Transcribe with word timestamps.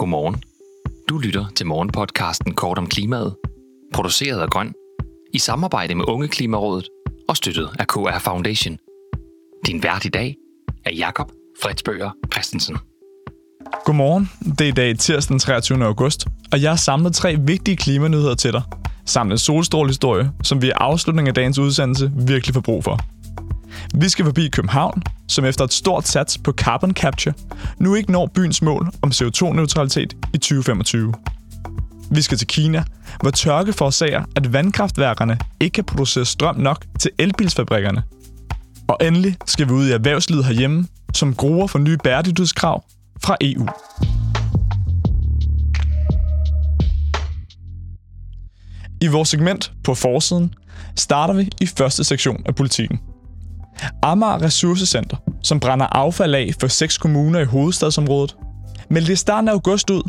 Godmorgen. 0.00 0.42
Du 1.08 1.18
lytter 1.18 1.46
til 1.56 1.66
morgenpodcasten 1.66 2.54
Kort 2.54 2.78
om 2.78 2.86
klimaet, 2.86 3.34
produceret 3.94 4.40
af 4.40 4.50
Grøn, 4.50 4.72
i 5.34 5.38
samarbejde 5.38 5.94
med 5.94 6.04
Unge 6.08 6.28
Klimarådet 6.28 6.88
og 7.28 7.36
støttet 7.36 7.68
af 7.78 7.86
KR 7.86 8.18
Foundation. 8.18 8.78
Din 9.66 9.82
vært 9.82 10.04
i 10.04 10.08
dag 10.08 10.36
er 10.84 10.94
Jakob 10.94 11.30
Fredsbøger 11.62 12.10
Christensen. 12.32 12.76
Godmorgen. 13.84 14.30
Det 14.58 14.60
er 14.60 14.68
i 14.68 14.70
dag 14.70 14.98
tirsdag 14.98 15.32
den 15.32 15.38
23. 15.38 15.84
august, 15.84 16.26
og 16.52 16.62
jeg 16.62 16.70
har 16.70 16.76
samlet 16.76 17.14
tre 17.14 17.36
vigtige 17.40 17.76
klimanyheder 17.76 18.34
til 18.34 18.52
dig, 18.52 18.62
samt 19.06 19.32
en 19.32 19.38
solstrålehistorie, 19.38 20.32
som 20.42 20.62
vi 20.62 20.66
i 20.66 20.70
afslutningen 20.70 21.28
af 21.28 21.34
dagens 21.34 21.58
udsendelse 21.58 22.12
virkelig 22.26 22.54
får 22.54 22.60
brug 22.60 22.84
for. 22.84 23.00
Vi 23.94 24.08
skal 24.08 24.24
forbi 24.24 24.48
København, 24.48 25.02
som 25.28 25.44
efter 25.44 25.64
et 25.64 25.72
stort 25.72 26.08
sats 26.08 26.38
på 26.38 26.52
carbon 26.52 26.90
capture, 26.92 27.34
nu 27.78 27.94
ikke 27.94 28.12
når 28.12 28.26
byens 28.34 28.62
mål 28.62 28.88
om 29.02 29.10
CO2-neutralitet 29.10 30.16
i 30.34 30.38
2025. 30.38 31.14
Vi 32.10 32.22
skal 32.22 32.38
til 32.38 32.46
Kina, 32.46 32.84
hvor 33.20 33.30
tørke 33.30 33.72
forårsager, 33.72 34.24
at 34.36 34.52
vandkraftværkerne 34.52 35.38
ikke 35.60 35.74
kan 35.74 35.84
producere 35.84 36.24
strøm 36.24 36.56
nok 36.56 36.84
til 36.98 37.10
elbilsfabrikkerne. 37.18 38.02
Og 38.88 38.96
endelig 39.00 39.36
skal 39.46 39.68
vi 39.68 39.72
ud 39.72 39.86
i 39.86 39.92
erhvervslivet 39.92 40.44
herhjemme, 40.44 40.86
som 41.14 41.34
gruer 41.34 41.66
for 41.66 41.78
nye 41.78 41.96
bæredygtighedskrav 42.04 42.84
fra 43.22 43.36
EU. 43.40 43.66
I 49.00 49.06
vores 49.06 49.28
segment 49.28 49.72
på 49.84 49.94
forsiden 49.94 50.54
starter 50.96 51.34
vi 51.34 51.50
i 51.60 51.66
første 51.66 52.04
sektion 52.04 52.42
af 52.46 52.54
politikken. 52.54 53.00
Amager 54.02 54.42
Ressourcecenter, 54.42 55.16
som 55.42 55.60
brænder 55.60 55.86
affald 55.86 56.34
af 56.34 56.50
for 56.60 56.68
seks 56.68 56.98
kommuner 56.98 57.40
i 57.40 57.44
hovedstadsområdet, 57.44 58.36
meldte 58.90 59.12
i 59.12 59.16
starten 59.16 59.48
af 59.48 59.52
august 59.52 59.90
ud, 59.90 60.02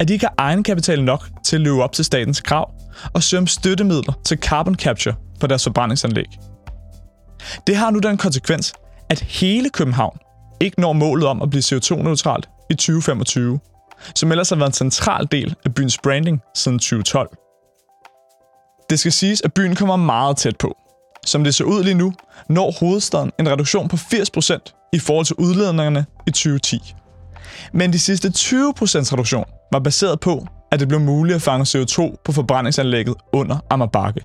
at 0.00 0.08
de 0.08 0.12
ikke 0.12 0.26
har 0.26 0.34
egenkapital 0.38 1.04
nok 1.04 1.28
til 1.44 1.56
at 1.56 1.62
leve 1.62 1.82
op 1.82 1.92
til 1.92 2.04
statens 2.04 2.40
krav 2.40 2.70
og 3.14 3.22
søge 3.22 3.38
om 3.40 3.46
støttemidler 3.46 4.12
til 4.24 4.38
carbon 4.38 4.74
capture 4.74 5.14
på 5.40 5.46
deres 5.46 5.64
forbrændingsanlæg. 5.64 6.26
Det 7.66 7.76
har 7.76 7.90
nu 7.90 7.98
den 7.98 8.16
konsekvens, 8.16 8.72
at 9.10 9.20
hele 9.20 9.70
København 9.70 10.18
ikke 10.60 10.80
når 10.80 10.92
målet 10.92 11.26
om 11.26 11.42
at 11.42 11.50
blive 11.50 11.62
CO2-neutralt 11.62 12.48
i 12.70 12.74
2025, 12.74 13.58
som 14.14 14.30
ellers 14.30 14.48
har 14.48 14.56
været 14.56 14.68
en 14.68 14.74
central 14.74 15.28
del 15.32 15.54
af 15.64 15.74
byens 15.74 15.98
branding 16.02 16.40
siden 16.54 16.78
2012. 16.78 17.36
Det 18.90 18.98
skal 18.98 19.12
siges, 19.12 19.42
at 19.44 19.52
byen 19.52 19.74
kommer 19.74 19.96
meget 19.96 20.36
tæt 20.36 20.56
på. 20.56 20.76
Som 21.26 21.44
det 21.44 21.54
ser 21.54 21.64
ud 21.64 21.84
lige 21.84 21.94
nu, 21.94 22.12
når 22.48 22.72
hovedstaden 22.80 23.32
en 23.40 23.48
reduktion 23.48 23.88
på 23.88 23.96
80% 23.96 24.90
i 24.92 24.98
forhold 24.98 25.26
til 25.26 25.36
udledningerne 25.36 26.06
i 26.26 26.30
2010. 26.30 26.94
Men 27.72 27.92
de 27.92 27.98
sidste 27.98 28.28
20% 28.28 28.32
reduktion 29.12 29.44
var 29.72 29.78
baseret 29.78 30.20
på, 30.20 30.46
at 30.72 30.80
det 30.80 30.88
blev 30.88 31.00
muligt 31.00 31.36
at 31.36 31.42
fange 31.42 31.64
CO2 31.64 32.22
på 32.24 32.32
forbrændingsanlægget 32.32 33.14
under 33.32 33.58
Amagerbakke. 33.70 34.20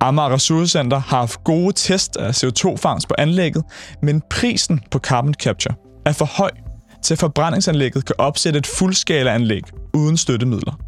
Amager 0.00 0.34
Ressourcecenter 0.34 0.98
har 0.98 1.18
haft 1.18 1.44
gode 1.44 1.72
test 1.72 2.16
af 2.16 2.44
CO2-fangst 2.44 3.08
på 3.08 3.14
anlægget, 3.18 3.64
men 4.02 4.22
prisen 4.30 4.80
på 4.90 4.98
carbon 4.98 5.34
capture 5.34 5.74
er 6.06 6.12
for 6.12 6.24
høj 6.24 6.50
til 7.02 7.14
at 7.14 7.18
forbrændingsanlægget 7.18 8.04
kan 8.04 8.14
opsætte 8.18 8.58
et 8.58 8.66
fuldskala 8.66 9.34
anlæg 9.34 9.62
uden 9.94 10.16
støttemidler. 10.16 10.85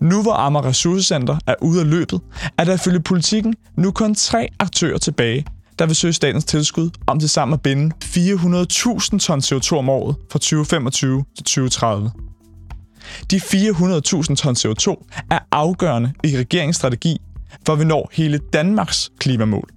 Nu 0.00 0.22
hvor 0.22 0.32
Amager 0.32 0.64
Ressourcecenter 0.64 1.38
er 1.46 1.54
ude 1.62 1.80
af 1.80 1.90
løbet, 1.90 2.20
er 2.58 2.64
der 2.64 2.74
ifølge 2.74 3.00
politikken 3.00 3.54
nu 3.76 3.90
kun 3.90 4.14
tre 4.14 4.48
aktører 4.58 4.98
tilbage, 4.98 5.46
der 5.78 5.86
vil 5.86 5.96
søge 5.96 6.12
statens 6.12 6.44
tilskud 6.44 6.90
om 7.06 7.20
til 7.20 7.28
sammen 7.28 7.54
at 7.54 7.62
binde 7.62 7.94
400.000 8.04 9.18
ton 9.18 9.38
CO2 9.38 9.76
om 9.76 9.88
året 9.88 10.16
fra 10.32 10.38
2025 10.38 11.24
til 11.36 11.44
2030. 11.44 12.10
De 13.30 13.36
400.000 13.36 14.34
ton 14.34 14.54
CO2 14.54 15.06
er 15.30 15.38
afgørende 15.52 16.12
i 16.24 16.38
regeringens 16.38 16.76
strategi, 16.76 17.16
for 17.66 17.74
vi 17.74 17.84
når 17.84 18.10
hele 18.12 18.40
Danmarks 18.52 19.10
klimamål. 19.18 19.68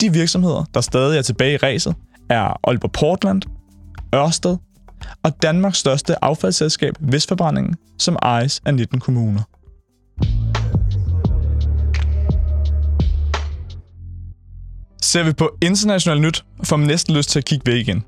De 0.00 0.12
virksomheder, 0.12 0.64
der 0.74 0.80
stadig 0.80 1.18
er 1.18 1.22
tilbage 1.22 1.54
i 1.54 1.56
ræset, 1.56 1.94
er 2.30 2.68
Aalborg 2.68 2.92
Portland, 2.92 3.42
Ørsted 4.14 4.56
og 5.22 5.42
Danmarks 5.42 5.78
største 5.78 6.24
affaldsselskab 6.24 6.94
Vestforbrændingen, 7.00 7.74
som 7.98 8.16
ejes 8.22 8.60
af 8.66 8.74
19 8.74 9.00
kommuner. 9.00 9.42
Ser 15.02 15.22
vi 15.22 15.32
på 15.32 15.56
international 15.62 16.20
nyt, 16.20 16.44
får 16.64 16.76
man 16.76 16.86
næsten 16.86 17.14
lyst 17.14 17.30
til 17.30 17.38
at 17.38 17.44
kigge 17.44 17.66
væk 17.66 17.88
igen. 17.88 18.04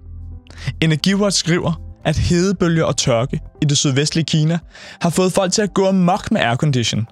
Energiwatch 0.81 1.39
skriver, 1.39 1.81
at 2.05 2.17
hedebølger 2.17 2.85
og 2.85 2.97
tørke 2.97 3.41
i 3.63 3.65
det 3.65 3.79
sydvestlige 3.79 4.25
Kina 4.25 4.59
har 5.01 5.11
fået 5.11 5.33
folk 5.33 5.53
til 5.53 5.63
at 5.63 5.75
gå 5.75 5.89
amok 5.89 6.31
med 6.31 6.41
aircondition, 6.41 7.07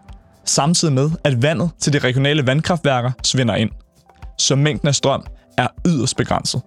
samtidig 0.45 0.95
med, 0.95 1.11
at 1.25 1.43
vandet 1.43 1.71
til 1.81 1.93
de 1.93 1.99
regionale 1.99 2.47
vandkraftværker 2.47 3.13
svinder 3.23 3.55
ind. 3.55 3.71
Så 4.39 4.57
mængden 4.57 4.89
af 4.89 4.95
strøm 4.95 5.27
er 5.59 5.69
yderst 5.87 6.17
begrænset. 6.17 6.63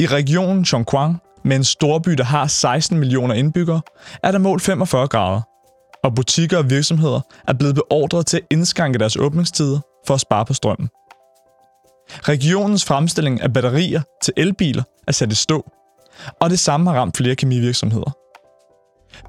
I 0.00 0.06
regionen 0.06 0.64
Chongqing, 0.64 1.20
med 1.46 1.56
en 1.56 1.64
storby, 1.64 2.10
der 2.10 2.24
har 2.24 2.46
16 2.46 2.98
millioner 2.98 3.34
indbyggere, 3.34 3.80
er 4.22 4.32
der 4.32 4.38
målt 4.38 4.62
45 4.62 5.08
grader. 5.08 5.40
Og 6.04 6.14
butikker 6.14 6.58
og 6.58 6.70
virksomheder 6.70 7.20
er 7.48 7.52
blevet 7.52 7.74
beordret 7.74 8.26
til 8.26 8.36
at 8.36 8.46
indskrænke 8.50 8.98
deres 8.98 9.16
åbningstider 9.16 9.80
for 10.06 10.14
at 10.14 10.20
spare 10.20 10.44
på 10.44 10.54
strømmen. 10.54 10.88
Regionens 12.10 12.84
fremstilling 12.84 13.40
af 13.40 13.52
batterier 13.52 14.02
til 14.22 14.34
elbiler 14.36 14.82
er 15.08 15.12
sat 15.12 15.32
i 15.32 15.34
stå, 15.34 15.70
og 16.40 16.50
det 16.50 16.58
samme 16.58 16.90
har 16.90 16.98
ramt 16.98 17.16
flere 17.16 17.34
kemivirksomheder. 17.34 18.16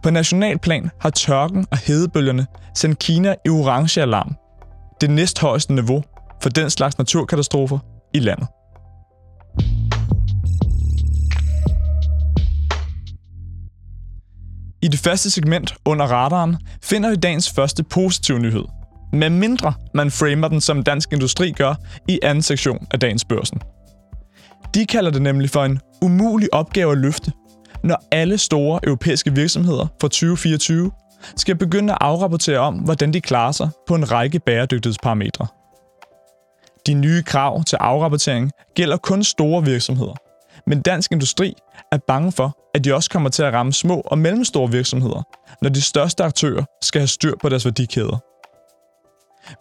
På 0.04 0.10
nationalplan 0.10 0.90
har 1.02 1.10
tørken 1.10 1.68
og 1.72 1.78
hedebølgerne 1.78 2.48
sendt 2.76 3.00
Kina 3.00 3.36
i 3.46 3.50
orange 3.50 4.02
alarm. 4.02 4.36
Det 5.02 5.10
næsthøjeste 5.10 5.74
niveau 5.74 6.04
for 6.42 6.50
den 6.50 6.70
slags 6.70 6.98
naturkatastrofer 6.98 7.80
i 8.14 8.20
landet. 8.20 8.48
I 14.82 14.88
det 14.88 15.00
første 15.00 15.30
segment 15.30 15.76
under 15.86 16.06
radaren 16.06 16.58
finder 16.84 17.10
vi 17.10 17.16
dagens 17.16 17.52
første 17.52 17.84
positive 17.84 18.40
nyhed. 18.40 18.64
Med 19.14 19.30
mindre 19.30 19.74
man 19.94 20.12
framer 20.12 20.48
den 20.48 20.62
som 20.62 20.84
dansk 20.84 21.14
industri 21.14 21.52
gør 21.52 21.76
i 22.08 22.20
anden 22.24 22.42
sektion 22.42 22.88
af 22.92 23.00
dagens 23.00 23.26
børsen. 23.26 23.62
De 24.74 24.86
kalder 24.86 25.12
det 25.12 25.22
nemlig 25.22 25.50
for 25.50 25.66
en 25.66 25.80
umulig 26.02 26.54
opgave 26.54 26.92
at 26.92 26.98
løfte, 26.98 27.32
når 27.84 28.04
alle 28.12 28.38
store 28.38 28.80
europæiske 28.84 29.36
virksomheder 29.36 29.88
fra 30.02 30.08
2024 30.08 30.92
skal 31.36 31.56
begynde 31.56 31.94
at 31.94 31.98
afrapportere 32.02 32.60
om, 32.60 32.76
hvordan 32.76 33.14
de 33.14 33.22
klarer 33.22 33.52
sig 33.52 33.70
på 33.88 33.96
en 33.96 34.12
række 34.12 34.40
bæredygtighedsparametre. 34.40 35.48
De 36.88 36.94
nye 36.94 37.24
krav 37.24 37.64
til 37.64 37.76
afrapportering 37.76 38.52
gælder 38.76 38.98
kun 38.98 39.24
store 39.24 39.66
virksomheder, 39.66 40.16
men 40.68 40.82
dansk 40.82 41.12
industri 41.12 41.54
er 41.92 41.98
bange 42.08 42.32
for, 42.32 42.58
at 42.76 42.84
de 42.84 42.96
også 42.96 43.10
kommer 43.10 43.30
til 43.30 43.44
at 43.44 43.54
ramme 43.54 43.74
små 43.74 44.02
og 44.06 44.18
mellemstore 44.18 44.72
virksomheder, 44.72 45.24
når 45.62 45.70
de 45.70 45.82
største 45.82 46.24
aktører 46.24 46.64
skal 46.82 47.02
have 47.02 47.08
styr 47.08 47.34
på 47.42 47.50
deres 47.50 47.66
værdikæder. 47.66 48.18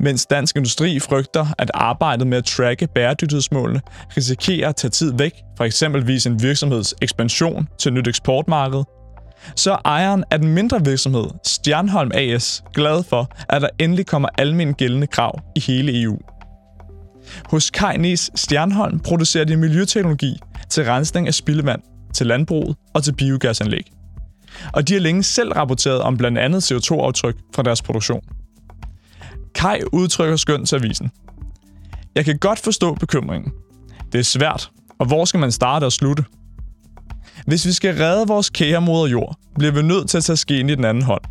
Mens 0.00 0.26
dansk 0.26 0.56
industri 0.56 1.00
frygter, 1.00 1.46
at 1.58 1.70
arbejdet 1.74 2.26
med 2.26 2.38
at 2.38 2.44
tracke 2.44 2.86
bæredygtighedsmålene 2.94 3.80
risikerer 4.16 4.68
at 4.68 4.76
tage 4.76 4.90
tid 4.90 5.12
væk 5.18 5.32
fra 5.58 5.64
eksempelvis 5.64 6.26
en 6.26 6.42
virksomheds 6.42 6.94
ekspansion 7.02 7.68
til 7.78 7.88
et 7.88 7.94
nyt 7.94 8.08
eksportmarked, 8.08 8.84
så 9.56 9.72
er 9.72 9.78
ejeren 9.84 10.24
af 10.30 10.38
den 10.38 10.48
mindre 10.54 10.84
virksomhed, 10.84 11.24
Stjernholm 11.44 12.10
AS, 12.14 12.64
glad 12.74 13.02
for, 13.02 13.30
at 13.48 13.62
der 13.62 13.68
endelig 13.78 14.06
kommer 14.06 14.28
almen 14.38 14.74
gældende 14.74 15.06
krav 15.06 15.40
i 15.56 15.60
hele 15.60 16.02
EU. 16.02 16.18
Hos 17.50 17.70
Kajnes 17.70 18.30
Stjernholm 18.34 18.98
producerer 19.00 19.44
de 19.44 19.56
miljøteknologi 19.56 20.38
til 20.70 20.84
rensning 20.84 21.26
af 21.26 21.34
spildevand, 21.34 21.82
til 22.14 22.26
landbruget 22.26 22.76
og 22.94 23.04
til 23.04 23.12
biogasanlæg. 23.12 23.92
Og 24.72 24.88
de 24.88 24.92
har 24.92 25.00
længe 25.00 25.22
selv 25.22 25.52
rapporteret 25.52 26.00
om 26.00 26.16
blandt 26.16 26.38
andet 26.38 26.72
CO2-aftryk 26.72 27.36
fra 27.54 27.62
deres 27.62 27.82
produktion. 27.82 28.20
Kai 29.54 29.80
udtrykker 29.92 30.36
skønt 30.36 30.68
til 30.68 30.76
avisen. 30.76 31.10
Jeg 32.14 32.24
kan 32.24 32.38
godt 32.38 32.58
forstå 32.58 32.94
bekymringen. 32.94 33.52
Det 34.12 34.18
er 34.18 34.24
svært, 34.24 34.70
og 34.98 35.06
hvor 35.06 35.24
skal 35.24 35.40
man 35.40 35.52
starte 35.52 35.84
og 35.84 35.92
slutte? 35.92 36.24
Hvis 37.46 37.66
vi 37.66 37.72
skal 37.72 37.96
redde 37.96 38.26
vores 38.26 38.50
kære 38.50 38.80
moder 38.80 39.06
jord, 39.06 39.36
bliver 39.58 39.72
vi 39.72 39.82
nødt 39.82 40.10
til 40.10 40.18
at 40.18 40.24
tage 40.24 40.36
skeen 40.36 40.68
i 40.68 40.74
den 40.74 40.84
anden 40.84 41.02
hånd. 41.02 41.22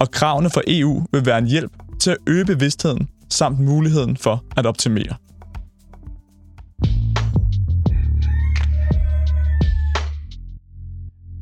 Og 0.00 0.10
kravene 0.10 0.50
fra 0.50 0.62
EU 0.66 1.06
vil 1.12 1.26
være 1.26 1.38
en 1.38 1.46
hjælp 1.46 1.72
til 2.00 2.10
at 2.10 2.16
øge 2.26 2.44
bevidstheden 2.44 3.08
samt 3.30 3.60
muligheden 3.60 4.16
for 4.16 4.44
at 4.56 4.66
optimere. 4.66 5.14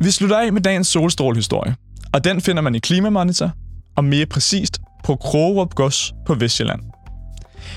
Vi 0.05 0.11
slutter 0.11 0.39
af 0.39 0.53
med 0.53 0.61
dagens 0.61 0.89
solstrålehistorie, 0.89 1.77
og 2.13 2.25
den 2.25 2.41
finder 2.41 2.63
man 2.63 2.75
i 2.75 2.79
Klimamonitor, 2.79 3.51
og 3.97 4.05
mere 4.05 4.27
præcist 4.27 4.79
på 5.05 5.17
Krogerup 5.17 5.75
Gods 5.75 6.13
på 6.27 6.35
Vestjylland. 6.35 6.81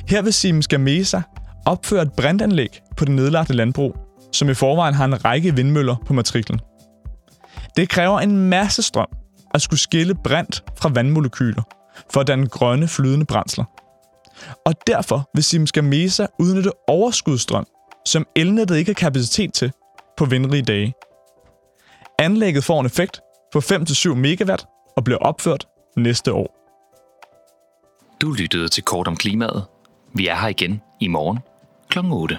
Her 0.08 0.22
vil 0.22 0.34
Siemens 0.34 0.68
Gamesa 0.68 1.22
opføre 1.66 2.02
et 2.02 2.14
brintanlæg 2.18 2.80
på 2.98 3.06
det 3.06 3.14
nedlagte 3.14 3.54
landbrug, 3.54 3.96
som 4.34 4.50
i 4.50 4.54
forvejen 4.54 4.94
har 4.94 5.06
en 5.06 5.26
række 5.26 5.56
vindmøller 5.56 5.96
på 6.06 6.14
matriklen. 6.14 6.60
Det 7.78 7.90
kræver 7.90 8.20
en 8.20 8.50
masse 8.50 8.82
strøm 8.82 9.10
at 9.54 9.62
skulle 9.62 9.80
skille 9.80 10.16
brint 10.16 10.64
fra 10.78 10.90
vandmolekyler 10.90 11.64
for 12.14 12.22
at 12.22 12.28
danne 12.28 12.48
grønne 12.48 12.88
flydende 12.88 13.26
brændsler. 13.26 13.66
Og 14.66 14.74
derfor 14.88 15.30
vil 15.36 15.44
Siemens 15.44 15.72
Gamesa 15.72 16.26
udnytte 16.40 16.72
overskudsstrøm, 16.88 17.66
som 18.06 18.26
elnettet 18.36 18.78
ikke 18.78 18.90
har 18.90 19.10
kapacitet 19.10 19.54
til 19.54 19.72
på 20.18 20.26
vindrige 20.26 20.64
dage. 20.64 20.94
Anlægget 22.20 22.64
får 22.64 22.80
en 22.80 22.86
effekt 22.86 23.22
på 23.54 23.60
5-7 23.60 24.14
megawatt 24.14 24.66
og 24.96 25.04
bliver 25.04 25.18
opført 25.18 25.68
næste 25.98 26.34
år. 26.34 26.58
Du 28.22 28.32
lyttede 28.32 28.68
til 28.68 28.84
Kort 28.84 29.08
om 29.08 29.16
klimaet. 29.16 29.66
Vi 30.14 30.28
er 30.28 30.36
her 30.36 30.48
igen 30.48 30.82
i 31.00 31.08
morgen 31.08 31.40
kl. 31.90 32.00
8. 32.12 32.38